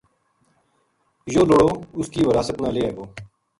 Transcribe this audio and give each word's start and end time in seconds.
یوہ 1.33 1.47
لُڑو 1.49 1.69
اس 1.99 2.07
کی 2.13 2.21
وراثت 2.27 2.57
نا 2.63 2.69
لیے 2.75 2.89
گو 2.95 3.03